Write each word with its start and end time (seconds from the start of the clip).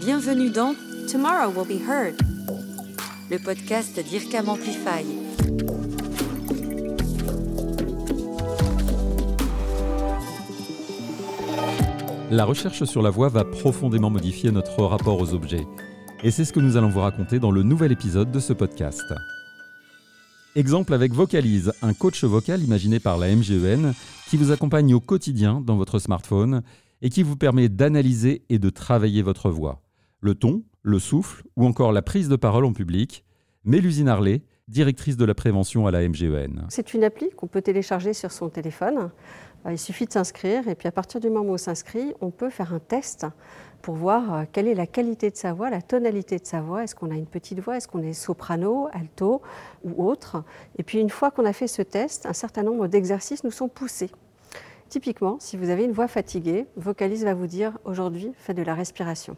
Bienvenue 0.00 0.48
dans 0.48 0.74
Tomorrow 1.12 1.52
Will 1.54 1.78
Be 1.78 1.82
Heard, 1.86 2.14
le 3.30 3.38
podcast 3.38 4.00
d'IRCAM 4.02 4.48
Amplify. 4.48 5.04
La 12.30 12.46
recherche 12.46 12.84
sur 12.84 13.02
la 13.02 13.10
voix 13.10 13.28
va 13.28 13.44
profondément 13.44 14.08
modifier 14.08 14.50
notre 14.50 14.82
rapport 14.84 15.20
aux 15.20 15.34
objets. 15.34 15.66
Et 16.24 16.30
c'est 16.30 16.46
ce 16.46 16.54
que 16.54 16.60
nous 16.60 16.78
allons 16.78 16.88
vous 16.88 17.00
raconter 17.00 17.38
dans 17.38 17.50
le 17.50 17.62
nouvel 17.62 17.92
épisode 17.92 18.32
de 18.32 18.40
ce 18.40 18.54
podcast. 18.54 19.04
Exemple 20.56 20.94
avec 20.94 21.12
Vocalize, 21.12 21.74
un 21.82 21.92
coach 21.92 22.24
vocal 22.24 22.62
imaginé 22.62 23.00
par 23.00 23.18
la 23.18 23.28
MGEN 23.36 23.92
qui 24.30 24.38
vous 24.38 24.50
accompagne 24.50 24.94
au 24.94 25.00
quotidien 25.00 25.60
dans 25.60 25.76
votre 25.76 25.98
smartphone 25.98 26.62
et 27.02 27.10
qui 27.10 27.22
vous 27.22 27.36
permet 27.36 27.68
d'analyser 27.68 28.44
et 28.48 28.58
de 28.58 28.70
travailler 28.70 29.20
votre 29.20 29.50
voix. 29.50 29.82
Le 30.20 30.34
ton, 30.34 30.62
le 30.82 30.98
souffle 30.98 31.44
ou 31.56 31.66
encore 31.66 31.92
la 31.92 32.02
prise 32.02 32.28
de 32.28 32.36
parole 32.36 32.64
en 32.64 32.72
public. 32.72 33.24
Mélusine 33.64 34.08
Harley, 34.08 34.42
directrice 34.68 35.16
de 35.16 35.24
la 35.24 35.34
prévention 35.34 35.86
à 35.86 35.90
la 35.90 36.06
MGEN. 36.08 36.66
C'est 36.68 36.94
une 36.94 37.04
appli 37.04 37.30
qu'on 37.30 37.46
peut 37.46 37.62
télécharger 37.62 38.12
sur 38.12 38.30
son 38.30 38.48
téléphone. 38.48 39.10
Il 39.68 39.78
suffit 39.78 40.06
de 40.06 40.12
s'inscrire 40.12 40.68
et 40.68 40.74
puis 40.74 40.88
à 40.88 40.92
partir 40.92 41.20
du 41.20 41.28
moment 41.28 41.50
où 41.50 41.54
on 41.54 41.58
s'inscrit, 41.58 42.14
on 42.20 42.30
peut 42.30 42.48
faire 42.48 42.72
un 42.72 42.78
test 42.78 43.26
pour 43.82 43.94
voir 43.94 44.34
euh, 44.34 44.44
quelle 44.50 44.68
est 44.68 44.74
la 44.74 44.86
qualité 44.86 45.30
de 45.30 45.36
sa 45.36 45.52
voix, 45.52 45.70
la 45.70 45.82
tonalité 45.82 46.38
de 46.38 46.46
sa 46.46 46.60
voix. 46.60 46.84
Est-ce 46.84 46.94
qu'on 46.94 47.10
a 47.10 47.14
une 47.14 47.26
petite 47.26 47.60
voix? 47.60 47.76
Est-ce 47.76 47.88
qu'on 47.88 48.02
est 48.02 48.12
soprano, 48.12 48.88
alto 48.92 49.42
ou 49.84 50.06
autre? 50.06 50.44
Et 50.78 50.82
puis 50.82 50.98
une 50.98 51.10
fois 51.10 51.30
qu'on 51.30 51.44
a 51.44 51.52
fait 51.52 51.66
ce 51.66 51.82
test, 51.82 52.26
un 52.26 52.32
certain 52.32 52.62
nombre 52.62 52.86
d'exercices 52.86 53.44
nous 53.44 53.50
sont 53.50 53.68
poussés. 53.68 54.10
Typiquement, 54.88 55.36
si 55.40 55.56
vous 55.56 55.70
avez 55.70 55.84
une 55.84 55.92
voix 55.92 56.08
fatiguée, 56.08 56.66
Vocalise 56.76 57.24
va 57.24 57.34
vous 57.34 57.46
dire 57.46 57.78
aujourd'hui, 57.84 58.32
faites 58.36 58.56
de 58.56 58.62
la 58.62 58.74
respiration. 58.74 59.36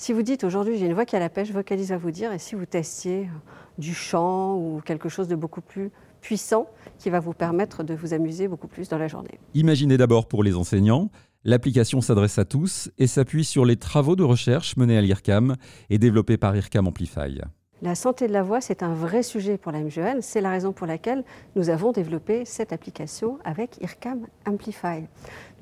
Si 0.00 0.14
vous 0.14 0.22
dites 0.22 0.44
aujourd'hui 0.44 0.78
j'ai 0.78 0.86
une 0.86 0.94
voix 0.94 1.04
qui 1.04 1.14
a 1.14 1.18
la 1.18 1.28
pêche, 1.28 1.50
Vocalise 1.50 1.90
va 1.90 1.98
vous 1.98 2.10
dire, 2.10 2.32
et 2.32 2.38
si 2.38 2.54
vous 2.54 2.64
testiez 2.64 3.24
euh, 3.24 3.50
du 3.76 3.92
chant 3.92 4.56
ou 4.56 4.80
quelque 4.82 5.10
chose 5.10 5.28
de 5.28 5.36
beaucoup 5.36 5.60
plus 5.60 5.90
puissant 6.22 6.70
qui 6.98 7.10
va 7.10 7.20
vous 7.20 7.34
permettre 7.34 7.84
de 7.84 7.92
vous 7.92 8.14
amuser 8.14 8.48
beaucoup 8.48 8.66
plus 8.66 8.88
dans 8.88 8.96
la 8.96 9.08
journée. 9.08 9.38
Imaginez 9.52 9.98
d'abord 9.98 10.26
pour 10.26 10.42
les 10.42 10.56
enseignants, 10.56 11.10
L'application 11.42 12.02
s'adresse 12.02 12.38
à 12.38 12.44
tous 12.44 12.90
et 12.98 13.06
s'appuie 13.06 13.44
sur 13.44 13.64
les 13.64 13.76
travaux 13.76 14.14
de 14.14 14.22
recherche 14.22 14.76
menés 14.76 14.98
à 14.98 15.00
l'IRCAM 15.00 15.56
et 15.88 15.98
développés 15.98 16.36
par 16.36 16.54
IRCAM 16.54 16.86
Amplify. 16.86 17.40
La 17.82 17.94
santé 17.94 18.28
de 18.28 18.32
la 18.34 18.42
voix, 18.42 18.60
c'est 18.60 18.82
un 18.82 18.92
vrai 18.92 19.22
sujet 19.22 19.56
pour 19.56 19.72
la 19.72 19.80
MGN. 19.80 20.20
C'est 20.20 20.42
la 20.42 20.50
raison 20.50 20.70
pour 20.70 20.86
laquelle 20.86 21.24
nous 21.56 21.70
avons 21.70 21.92
développé 21.92 22.44
cette 22.44 22.74
application 22.74 23.38
avec 23.42 23.78
IRCAM 23.80 24.26
Amplify. 24.46 25.06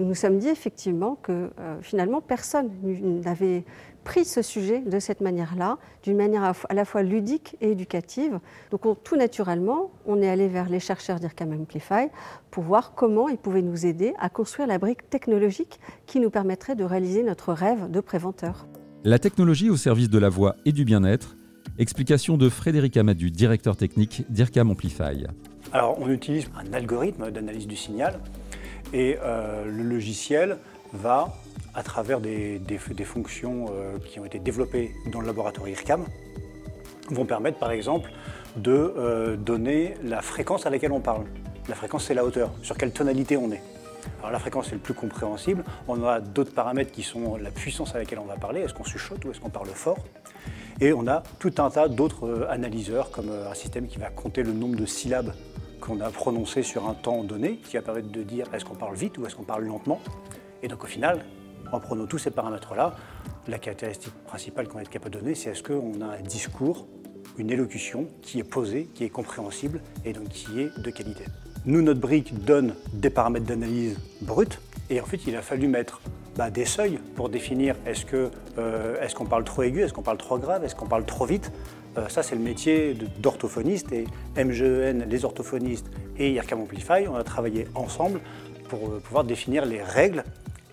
Nous 0.01 0.07
nous 0.07 0.17
sommes 0.17 0.39
dit 0.39 0.49
effectivement 0.49 1.17
que 1.23 1.51
euh, 1.61 1.81
finalement 1.81 2.21
personne 2.21 2.71
n'avait 3.25 3.63
pris 4.03 4.25
ce 4.25 4.43
sujet 4.43 4.81
de 4.81 4.99
cette 4.99 5.21
manière-là, 5.21 5.79
d'une 6.03 6.17
manière 6.17 6.55
à 6.69 6.75
la 6.75 6.85
fois 6.85 7.05
ludique 7.05 7.57
et 7.61 7.71
éducative. 7.71 8.41
Donc 8.73 8.83
tout 9.05 9.17
naturellement, 9.17 9.93
on 10.05 10.21
est 10.21 10.29
allé 10.29 10.49
vers 10.49 10.69
les 10.69 10.81
chercheurs 10.81 11.21
d'IRCAM 11.21 11.53
Amplify 11.53 12.09
pour 12.51 12.65
voir 12.65 12.95
comment 12.97 13.29
ils 13.29 13.39
pouvaient 13.39 13.63
nous 13.63 13.87
aider 13.87 14.13
à 14.19 14.29
construire 14.29 14.67
la 14.67 14.79
brique 14.79 15.09
technologique 15.09 15.79
qui 16.07 16.19
nous 16.19 16.31
permettrait 16.31 16.75
de 16.75 16.83
réaliser 16.83 17.23
notre 17.23 17.53
rêve 17.53 17.89
de 17.89 18.01
préventeur. 18.01 18.67
La 19.05 19.21
technologie 19.21 19.71
au 19.71 19.77
service 19.77 20.11
de 20.11 20.19
la 20.19 20.29
voix 20.29 20.57
et 20.65 20.73
du 20.73 20.85
bien-être, 20.85 21.38
explication 21.79 22.37
de 22.37 22.49
Frédéric 22.49 22.97
Amadu, 22.97 23.31
directeur 23.31 23.77
technique 23.77 24.25
d'IRCAM 24.29 24.71
Amplify. 24.71 25.25
Alors 25.73 25.97
on 26.01 26.11
utilise 26.11 26.51
un 26.57 26.73
algorithme 26.73 27.31
d'analyse 27.31 27.67
du 27.67 27.77
signal 27.77 28.19
et 28.93 29.17
euh, 29.23 29.65
le 29.65 29.83
logiciel 29.83 30.59
va 30.93 31.37
à 31.75 31.83
travers 31.83 32.21
des, 32.21 32.61
fonctions 33.05 33.67
euh, 33.71 33.99
qui 34.05 34.19
ont 34.19 34.25
été 34.25 34.39
développées 34.39 34.93
dans 35.13 35.21
le 35.21 35.27
laboratoire 35.27 35.69
IRCAM, 35.69 36.05
vont 37.11 37.27
permettre 37.27 37.59
par 37.59 37.71
exemple 37.71 38.11
de 38.57 38.73
euh, 38.73 39.37
donner 39.37 39.95
la 40.03 40.21
fréquence 40.21 40.67
à 40.67 40.71
laquelle 40.71 40.93
on 40.93 41.01
parle. 41.01 41.27
La 41.69 41.75
fréquence, 41.75 42.07
c'est 42.07 42.15
la 42.15 42.25
hauteur, 42.25 42.51
sur 42.63 42.77
quelle 42.77 42.93
tonalité 42.93 43.37
on 43.37 43.53
est. 43.53 43.63
Alors 44.21 44.33
la 44.33 44.39
fréquence, 44.39 44.67
c'est 44.69 44.75
le 44.75 44.81
plus 44.81 44.95
compréhensible. 44.95 45.63
On 45.87 46.03
a 46.05 46.21
d'autres 46.21 46.53
paramètres 46.53 46.91
qui 46.91 47.03
sont 47.03 47.37
la 47.37 47.51
puissance 47.51 47.95
à 47.95 47.99
laquelle 47.99 48.19
on 48.19 48.25
va 48.25 48.37
parler, 48.37 48.63
est-ce 48.63 48.75
qu'on 48.75 48.85
chuchote 48.85 49.25
ou 49.25 49.31
est-ce 49.31 49.41
qu'on 49.41 49.51
parle 49.51 49.69
fort? 49.69 49.99
Et 50.81 50.93
on 50.93 51.09
a 51.09 51.25
tout 51.41 51.53
un 51.59 51.71
tas 51.71 51.89
d'autres 51.89 52.27
euh, 52.27 52.51
analyseurs, 52.51 53.11
comme 53.11 53.31
un 53.31 53.55
système 53.55 53.89
qui 53.89 53.99
va 53.99 54.11
compter 54.11 54.45
le 54.45 54.53
nombre 54.53 54.77
de 54.77 54.87
syllabes 54.87 55.33
qu'on 55.81 56.01
a 56.01 56.11
prononcées 56.11 56.63
sur 56.63 56.89
un 56.89 56.95
temps 56.95 57.25
donné, 57.25 57.57
qui 57.57 57.77
va 57.77 57.83
permettre 57.83 58.11
de 58.11 58.23
dire 58.23 58.47
est-ce 58.55 58.65
qu'on 58.65 58.77
parle 58.77 58.95
vite 58.95 59.19
ou 59.19 59.27
est-ce 59.27 59.35
qu'on 59.35 59.43
parle 59.43 59.65
lentement. 59.65 60.01
Et 60.63 60.69
donc 60.69 60.85
au 60.85 60.87
final, 60.87 61.25
en 61.73 61.81
prenant 61.81 62.07
tous 62.07 62.19
ces 62.19 62.31
paramètres-là, 62.31 62.95
la 63.49 63.59
caractéristique 63.59 64.15
principale 64.27 64.69
qu'on 64.69 64.79
être 64.79 64.89
capable 64.89 65.15
de 65.15 65.21
donner, 65.21 65.35
c'est 65.35 65.51
est-ce 65.51 65.63
qu'on 65.63 66.01
a 66.01 66.17
un 66.17 66.21
discours, 66.21 66.87
une 67.39 67.51
élocution 67.51 68.07
qui 68.23 68.39
est 68.39 68.45
posée, 68.45 68.89
qui 68.95 69.05
est 69.05 69.09
compréhensible 69.09 69.81
et 70.05 70.13
donc 70.13 70.29
qui 70.29 70.61
est 70.61 70.71
de 70.79 70.91
qualité. 70.91 71.25
Nous, 71.65 71.83
notre 71.83 72.01
brique 72.01 72.45
donne 72.45 72.75
des 72.93 73.11
paramètres 73.11 73.47
d'analyse 73.47 73.99
bruts 74.23 74.47
et 74.91 75.01
en 75.01 75.05
fait, 75.05 75.27
il 75.27 75.37
a 75.37 75.43
fallu 75.43 75.69
mettre 75.69 76.01
bah, 76.39 76.51
des 76.51 76.65
seuils 76.65 77.01
pour 77.17 77.29
définir 77.29 77.75
est-ce 77.85 78.07
qu'on 78.07 78.31
euh, 78.59 79.03
est 79.03 79.13
qu'on 79.13 79.27
parle 79.27 79.43
trop 79.43 79.65
aigu, 79.65 79.83
est-ce 79.83 79.93
qu'on 79.93 80.03
parle 80.03 80.19
trop 80.19 80.39
grave, 80.39 80.65
est-ce 80.65 80.77
qu'on 80.77 80.87
parle 80.87 81.05
trop 81.05 81.27
vite. 81.27 81.51
Euh, 81.99 82.09
ça, 82.09 82.23
c'est 82.23 82.37
le 82.37 82.41
métier 82.41 82.97
d'orthophoniste 83.19 83.93
et 83.93 84.05
MGEN, 84.37 85.05
les 85.11 85.25
orthophonistes 85.25 85.91
et 86.17 86.31
IRCAM 86.31 86.61
Amplify, 86.61 87.09
on 87.09 87.17
a 87.17 87.25
travaillé 87.25 87.67
ensemble 87.75 88.21
pour 88.69 88.87
euh, 88.87 89.01
pouvoir 89.03 89.25
définir 89.25 89.67
les 89.67 89.83
règles 89.83 90.23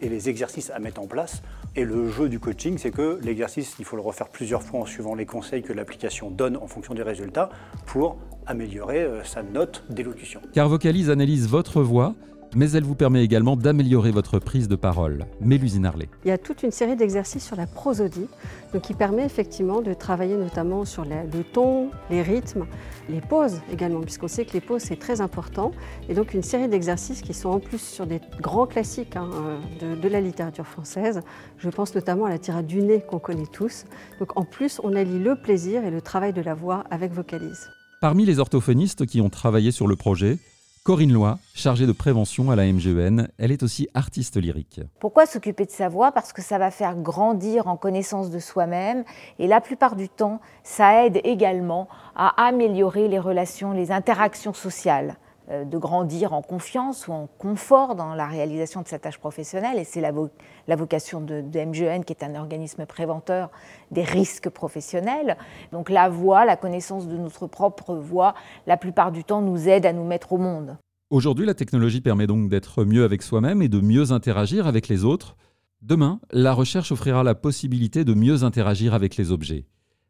et 0.02 0.10
les 0.10 0.30
exercices 0.30 0.70
à 0.70 0.78
mettre 0.78 1.02
en 1.02 1.08
place. 1.08 1.42
Et 1.76 1.84
le 1.84 2.10
jeu 2.10 2.30
du 2.30 2.40
coaching, 2.40 2.78
c'est 2.78 2.92
que 2.92 3.20
l'exercice, 3.24 3.76
il 3.80 3.86
faut 3.86 3.96
le 3.96 4.04
refaire 4.04 4.30
plusieurs 4.30 4.62
fois 4.62 4.82
en 4.82 4.86
suivant 4.86 5.16
les 5.16 5.26
conseils 5.26 5.64
que 5.64 5.74
l'application 5.74 6.30
donne 6.30 6.58
en 6.58 6.68
fonction 6.68 6.94
des 6.94 7.02
résultats 7.02 7.50
pour 7.88 8.18
améliorer 8.46 9.02
euh, 9.02 9.24
sa 9.24 9.42
note 9.42 9.84
d'élocution. 9.90 10.42
Car 10.54 10.70
Vocalise 10.70 11.10
analyse 11.10 11.48
votre 11.48 11.82
voix 11.82 12.14
mais 12.56 12.72
elle 12.72 12.84
vous 12.84 12.96
permet 12.96 13.24
également 13.24 13.56
d'améliorer 13.56 14.12
votre 14.12 14.40
prise 14.40 14.68
de 14.68 14.76
parole. 14.76 15.26
Mélusine 15.42 15.86
Harley. 15.86 16.08
Il 16.24 16.30
y 16.30 16.32
a 16.32 16.38
toute 16.38 16.64
une 16.64 16.72
série 16.72 16.96
d'exercices 16.96 17.46
sur 17.46 17.58
la 17.58 17.68
prosodie, 17.68 18.28
donc 18.74 18.84
qui 18.84 18.94
permet 18.94 19.26
effectivement 19.26 19.82
de 19.82 19.94
travailler 19.94 20.38
notamment 20.38 20.86
sur 20.86 21.06
le 21.06 21.44
ton, 21.44 21.90
les 22.10 22.22
rythmes, 22.22 22.66
les 23.10 23.22
pauses 23.22 23.62
également, 23.72 24.02
puisqu'on 24.02 24.28
sait 24.28 24.46
que 24.46 24.54
les 24.54 24.62
pauses 24.62 24.84
c'est 24.84 25.00
très 25.00 25.22
important. 25.22 25.72
Et 26.10 26.14
donc 26.14 26.34
une 26.34 26.44
série 26.44 26.70
d'exercices 26.70 27.22
qui 27.22 27.34
sont 27.34 27.50
en 27.50 27.60
plus 27.60 27.82
sur 27.82 28.08
des 28.08 28.22
grands 28.42 28.68
classiques 28.68 29.18
hein, 29.18 29.30
de, 29.82 29.96
de, 29.96 30.08
la 30.08 30.22
littérature 30.22 30.66
française. 30.66 31.22
Je 31.58 31.70
pense 31.70 31.94
notamment 31.94 32.26
à 32.26 32.30
la 32.30 32.40
tirade 32.40 32.66
du 32.66 32.82
nez 32.82 33.02
qu'on 33.02 33.20
connaît 33.20 33.48
tous. 33.52 33.86
Donc 34.20 34.38
en 34.38 34.46
plus, 34.46 34.80
on 34.84 34.96
allie 34.96 35.20
le 35.20 35.36
plaisir 35.36 35.84
et 35.84 35.92
le 35.92 36.02
travail 36.02 36.32
de 36.32 36.42
la 36.42 36.54
voix 36.54 36.86
avec 36.90 37.12
vocalise. 37.12 37.70
Parmi 38.02 38.26
les 38.26 38.40
orthophonistes 38.40 39.06
qui 39.06 39.20
ont 39.20 39.30
travaillé 39.30 39.72
sur 39.72 39.88
le 39.88 39.96
projet, 39.96 40.38
Corinne 40.86 41.14
Loy, 41.14 41.40
chargée 41.56 41.88
de 41.88 41.92
prévention 41.94 42.52
à 42.52 42.56
la 42.56 42.72
MGEN, 42.72 43.28
elle 43.40 43.52
est 43.52 43.64
aussi 43.64 43.90
artiste 43.96 44.38
lyrique. 44.40 44.82
Pourquoi 45.00 45.26
s'occuper 45.26 45.66
de 45.66 45.72
sa 45.72 45.90
voix? 45.90 46.12
Parce 46.12 46.32
que 46.32 46.44
ça 46.44 46.60
va 46.60 46.70
faire 46.70 46.96
grandir 46.96 47.66
en 47.66 47.76
connaissance 47.76 48.30
de 48.30 48.38
soi-même 48.38 49.04
et 49.40 49.48
la 49.48 49.62
plupart 49.62 49.96
du 49.96 50.10
temps, 50.10 50.40
ça 50.62 51.04
aide 51.04 51.20
également 51.24 51.88
à 52.16 52.46
améliorer 52.46 53.08
les 53.08 53.18
relations, 53.18 53.72
les 53.72 53.92
interactions 53.92 54.54
sociales. 54.54 55.18
Euh, 55.52 55.64
de 55.64 55.78
grandir 55.78 56.34
en 56.34 56.42
confiance 56.42 57.08
ou 57.08 57.12
en 57.12 57.28
confort 57.38 57.94
dans 57.94 58.16
la 58.16 58.26
réalisation 58.26 58.82
de 58.82 58.88
sa 58.88 58.98
tâche 58.98 59.20
professionnelle. 59.20 59.78
Et 59.78 59.84
c'est 59.84 60.02
la, 60.02 60.12
vocation 60.76 61.22
de, 61.22 61.44
MGN, 61.44 62.02
qui 62.04 62.14
est 62.14 62.24
un 62.24 62.34
organisme 62.34 62.88
préventeur 62.88 63.52
des 63.92 64.02
risques 64.02 64.50
professionnels. 64.50 65.38
Donc 65.72 65.92
la 65.92 66.10
voix, 66.10 66.46
la 66.46 66.56
connaissance 66.56 67.08
de 67.08 67.16
notre 67.16 67.46
propre 67.46 67.94
voix, 67.94 68.34
la 68.66 68.76
plupart 68.76 69.12
du 69.12 69.24
temps 69.24 69.44
nous 69.44 69.70
aide 69.70 69.86
à 69.86 69.94
nous 69.94 70.04
mettre 70.04 70.34
au 70.34 70.40
monde. 70.40 70.78
Aujourd'hui, 71.12 71.46
la 71.46 71.54
technologie 71.54 72.02
permet 72.02 72.26
donc 72.26 72.50
d'être 72.50 72.84
mieux 72.84 73.04
avec 73.04 73.22
soi-même 73.22 73.62
et 73.62 73.70
de 73.70 73.80
mieux 73.80 74.12
interagir 74.12 74.66
avec 74.66 74.88
les 74.88 75.06
autres. 75.06 75.36
Demain, 75.84 76.20
la 76.32 76.54
recherche 76.54 76.92
offrira 76.92 77.24
la 77.24 77.36
possibilité 77.36 78.04
de 78.04 78.16
mieux 78.16 78.44
interagir 78.44 78.96
avec 78.96 79.16
les 79.16 79.32
objets. 79.32 79.68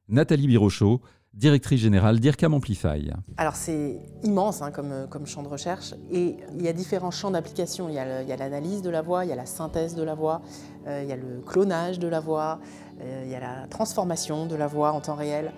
Nathalie 0.07 0.47
Birochot, 0.47 1.01
directrice 1.35 1.81
générale 1.81 2.19
d'IRCAM 2.19 2.53
Amplify. 2.53 3.11
Alors 3.37 3.55
c'est 3.55 3.99
immense 4.23 4.61
hein, 4.61 4.71
comme, 4.71 5.07
comme, 5.09 5.27
champ 5.27 5.43
de 5.43 5.47
recherche 5.47 5.93
et 6.11 6.37
il 6.55 6.61
y 6.61 6.67
a 6.67 6.73
différents 6.73 7.11
champs 7.11 7.31
d'application. 7.31 7.89
Il 7.89 7.95
y 7.95 7.99
a 7.99 8.37
l'analyse 8.37 8.81
de 8.81 8.89
la 8.89 9.01
voix, 9.01 9.25
il 9.25 9.29
y 9.29 9.33
a 9.33 9.35
la 9.35 9.45
synthèse 9.45 9.95
de 9.95 10.03
la 10.03 10.15
voix, 10.15 10.41
euh, 10.87 11.01
il 11.03 11.09
y 11.09 11.11
a 11.11 11.17
le 11.17 11.41
clonage 11.45 11.99
de 11.99 12.07
la 12.07 12.19
voix, 12.19 12.59
euh, 13.01 13.23
il 13.25 13.31
y 13.31 13.35
a 13.35 13.39
la 13.39 13.67
transformation 13.67 14.45
de 14.45 14.55
la 14.55 14.67
voix 14.67 14.93
en 14.93 15.01
temps 15.01 15.15
réel. 15.15 15.51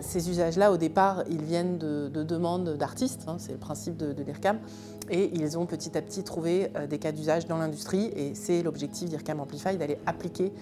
Ces 0.00 0.30
usages-là, 0.30 0.72
au 0.72 0.78
départ, 0.78 1.22
ils 1.30 1.42
viennent 1.42 1.76
de, 1.76 2.08
demandes 2.08 2.78
d'artistes, 2.78 3.24
hein, 3.26 3.36
c'est 3.38 3.52
le 3.52 3.58
principe 3.58 3.98
de, 3.98 4.14
de 4.14 4.22
l'IRCAM, 4.22 4.58
et 5.10 5.30
ils 5.34 5.58
ont 5.58 5.66
petit 5.66 5.96
à 5.98 6.02
petit 6.02 6.22
trouvé 6.24 6.70
euh, 6.76 6.86
des 6.86 6.98
cas 6.98 7.12
d'usage 7.12 7.46
dans 7.46 7.58
l'industrie 7.58 8.10
et 8.16 8.34
c'est 8.34 8.62
l'objectif 8.62 9.08
d'IRCAM 9.08 9.40
Amplify 9.40 9.76
d'aller 9.76 9.98
appliquer 10.06 10.52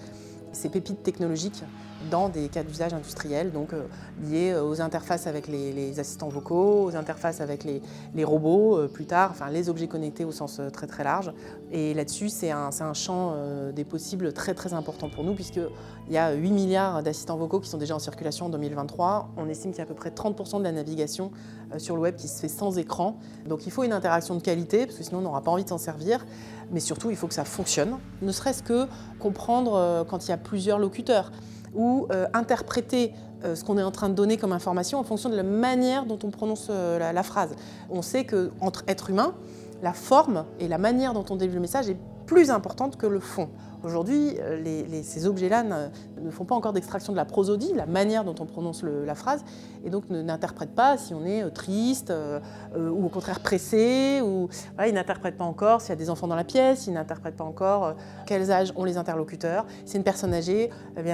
ces 0.51 0.69
pépites 0.69 1.03
technologiques 1.03 1.63
dans 2.09 2.29
des 2.29 2.49
cas 2.49 2.63
d'usage 2.63 2.93
industriels, 2.93 3.51
donc 3.51 3.73
euh, 3.73 3.83
liés 4.23 4.51
euh, 4.51 4.63
aux 4.63 4.81
interfaces 4.81 5.27
avec 5.27 5.47
les, 5.47 5.99
assistants 5.99 6.29
vocaux, 6.29 6.85
aux 6.85 6.95
interfaces 6.95 7.41
avec 7.41 7.63
les, 7.63 8.23
robots 8.23 8.77
euh, 8.77 8.87
plus 8.87 9.05
tard, 9.05 9.29
enfin 9.31 9.49
les 9.49 9.69
objets 9.69 9.87
connectés 9.87 10.25
au 10.25 10.31
sens 10.31 10.61
très 10.73 10.87
très 10.87 11.03
large. 11.03 11.31
Et 11.71 11.93
là-dessus, 11.93 12.29
c'est 12.29 12.51
un, 12.51 12.69
un, 12.79 12.93
champ 12.93 13.35
des 13.73 13.83
possibles 13.83 14.33
très 14.33 14.53
très 14.53 14.73
important 14.73 15.09
pour 15.09 15.23
nous, 15.23 15.33
puisqu'il 15.33 16.13
y 16.13 16.17
a 16.17 16.33
8 16.33 16.51
milliards 16.51 17.03
d'assistants 17.03 17.37
vocaux 17.37 17.59
qui 17.59 17.69
sont 17.69 17.77
déjà 17.77 17.95
en 17.95 17.99
circulation 17.99 18.47
en 18.47 18.49
2023. 18.49 19.29
On 19.37 19.47
estime 19.47 19.71
qu'il 19.71 19.79
y 19.79 19.81
a 19.81 19.85
à 19.85 19.87
peu 19.87 19.93
près 19.93 20.09
30% 20.09 20.59
de 20.59 20.63
la 20.63 20.71
navigation 20.71 21.31
sur 21.77 21.95
le 21.95 22.01
web 22.01 22.15
qui 22.15 22.27
se 22.27 22.39
fait 22.39 22.49
sans 22.49 22.77
écran. 22.77 23.17
Donc 23.47 23.65
il 23.65 23.71
faut 23.71 23.83
une 23.83 23.93
interaction 23.93 24.35
de 24.35 24.41
qualité, 24.41 24.85
parce 24.85 24.97
que 24.97 25.03
sinon 25.03 25.19
on 25.19 25.23
n'aura 25.23 25.41
pas 25.41 25.51
envie 25.51 25.63
de 25.63 25.69
s'en 25.69 25.77
servir. 25.77 26.25
Mais 26.71 26.79
surtout, 26.79 27.09
il 27.09 27.17
faut 27.17 27.27
que 27.27 27.33
ça 27.33 27.43
fonctionne, 27.43 27.97
ne 28.21 28.31
serait-ce 28.31 28.63
que 28.63 28.87
comprendre 29.19 30.05
quand 30.09 30.25
il 30.25 30.29
y 30.29 30.33
a 30.33 30.37
plusieurs 30.37 30.79
locuteurs 30.79 31.31
ou 31.73 32.07
euh, 32.11 32.27
interpréter 32.33 33.13
euh, 33.43 33.55
ce 33.55 33.63
qu'on 33.63 33.77
est 33.77 33.83
en 33.83 33.91
train 33.91 34.09
de 34.09 34.13
donner 34.13 34.37
comme 34.37 34.51
information 34.51 34.99
en 34.99 35.03
fonction 35.03 35.29
de 35.29 35.35
la 35.35 35.43
manière 35.43 36.05
dont 36.05 36.19
on 36.23 36.31
prononce 36.31 36.67
euh, 36.69 37.11
la, 37.11 37.23
phrase. 37.23 37.55
On 37.89 38.01
sait 38.01 38.25
qu'entre 38.25 38.83
êtres 38.87 39.09
humains, 39.09 39.33
la 39.81 39.93
forme 39.93 40.45
et 40.59 40.67
la 40.67 40.77
manière 40.77 41.13
dont 41.13 41.25
on 41.29 41.35
délivre 41.35 41.55
le 41.55 41.61
message 41.61 41.89
est 41.89 41.97
plus 42.25 42.51
importante 42.51 42.97
que 42.97 43.07
le 43.07 43.19
fond. 43.19 43.49
Aujourd'hui, 43.83 44.37
euh, 44.39 45.01
ces 45.03 45.25
objets-là 45.25 45.63
ne, 45.63 46.29
font 46.29 46.45
pas 46.45 46.53
encore 46.53 46.71
d'extraction 46.71 47.13
de 47.13 47.17
la 47.17 47.25
prosodie, 47.25 47.73
la 47.73 47.87
manière 47.87 48.23
dont 48.23 48.35
on 48.39 48.45
prononce 48.45 48.83
la 48.83 49.15
phrase, 49.15 49.43
et 49.83 49.89
donc 49.89 50.09
n'interprètent 50.09 50.75
pas 50.75 50.97
si 50.97 51.15
on 51.15 51.25
est 51.25 51.43
euh, 51.43 51.49
triste 51.49 52.11
euh, 52.11 52.39
ou 52.75 53.05
au 53.05 53.09
contraire 53.09 53.39
pressé, 53.39 54.21
ou 54.23 54.49
ils 54.85 54.93
n'interprètent 54.93 55.37
pas 55.37 55.45
encore 55.45 55.81
s'il 55.81 55.89
y 55.89 55.93
a 55.93 55.95
des 55.95 56.11
enfants 56.11 56.27
dans 56.27 56.35
la 56.35 56.43
pièce, 56.43 56.85
ils 56.85 56.93
n'interprètent 56.93 57.35
pas 57.35 57.43
encore 57.43 57.95
quels 58.27 58.51
âges 58.51 58.71
ont 58.75 58.83
les 58.83 58.97
interlocuteurs. 58.97 59.65
Si 59.85 59.93
c'est 59.93 59.97
une 59.97 60.03
personne 60.03 60.33
âgée, 60.33 60.69
eh 60.97 61.13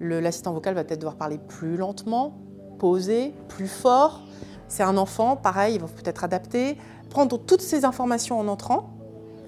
l'assistant 0.00 0.52
vocal 0.52 0.74
va 0.74 0.84
peut-être 0.84 1.00
devoir 1.00 1.16
parler 1.16 1.38
plus 1.38 1.76
lentement, 1.76 2.34
poser, 2.78 3.32
plus 3.48 3.68
fort. 3.68 4.20
C'est 4.68 4.82
un 4.82 4.96
enfant, 4.96 5.36
pareil, 5.36 5.76
il 5.76 5.80
va 5.80 5.86
peut-être 5.86 6.24
adapter, 6.24 6.76
prendre 7.10 7.38
toutes 7.38 7.62
ces 7.62 7.84
informations 7.84 8.38
en 8.38 8.48
entrant 8.48 8.91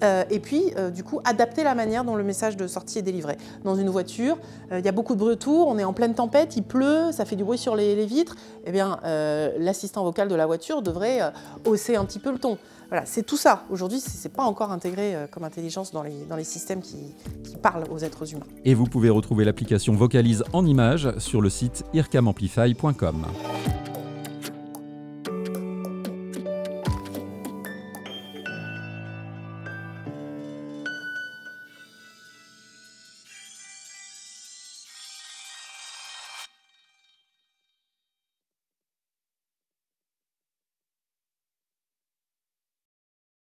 euh, 0.03 0.23
et 0.29 0.39
puis, 0.39 0.63
euh, 0.77 0.89
du 0.89 1.03
coup, 1.03 1.19
adapter 1.23 1.63
la 1.63 1.75
manière 1.75 2.03
dont 2.03 2.15
le 2.15 2.23
message 2.23 2.57
de 2.57 2.67
sortie 2.67 2.99
est 2.99 3.03
délivré. 3.03 3.37
Dans 3.63 3.75
une 3.75 3.89
voiture, 3.89 4.37
euh, 4.71 4.79
il 4.79 4.85
y 4.85 4.89
a 4.89 4.91
beaucoup 4.91 5.13
de 5.13 5.19
bruit 5.19 5.31
autour, 5.31 5.67
on 5.67 5.77
est 5.77 5.83
en 5.83 5.93
pleine 5.93 6.13
tempête, 6.13 6.55
il 6.55 6.63
pleut, 6.63 7.11
ça 7.11 7.25
fait 7.25 7.35
du 7.35 7.43
bruit 7.43 7.57
sur 7.57 7.75
les, 7.75 8.05
vitres. 8.05 8.35
Eh 8.65 8.71
bien, 8.71 8.99
l'assistant 9.57 10.03
vocal 10.03 10.27
de 10.27 10.35
la 10.35 10.45
voiture 10.45 10.81
devrait 10.81 11.19
hausser 11.65 11.95
un 11.95 12.05
petit 12.05 12.19
peu 12.19 12.31
le 12.31 12.37
ton. 12.37 12.57
Voilà, 12.89 13.05
c'est 13.05 13.23
tout 13.23 13.37
ça. 13.37 13.63
Aujourd'hui, 13.71 13.99
ce 13.99 14.27
n'est 14.27 14.33
pas 14.33 14.43
encore 14.43 14.71
intégré 14.71 15.15
comme 15.31 15.43
intelligence 15.43 15.91
dans 15.91 16.03
les, 16.03 16.25
dans 16.29 16.35
les 16.35 16.43
systèmes 16.43 16.81
qui, 16.81 16.97
qui, 17.43 17.55
parlent 17.55 17.85
aux 17.89 17.99
êtres 17.99 18.31
humains. 18.33 18.45
Et 18.63 18.73
vous 18.73 18.85
pouvez 18.85 19.09
retrouver 19.09 19.45
l'application 19.45 19.93
Vocalise 19.93 20.43
en 20.53 20.65
images 20.65 21.17
sur 21.17 21.41
le 21.41 21.49
site 21.49 21.83
ircamamplify.com. 21.93 23.25